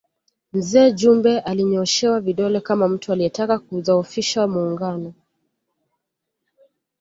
[0.53, 5.13] Mzee Jumbe alinyooshewa vidole kama mtu aliyetaka kuudhofisha Muungano